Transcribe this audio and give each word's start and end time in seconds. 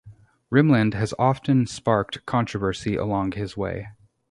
Rimland 0.51 0.95
has 0.95 1.13
often 1.19 1.67
sparked 1.67 2.25
controversy 2.25 2.95
along 2.95 3.33
his 3.33 3.55
way. 3.55 3.89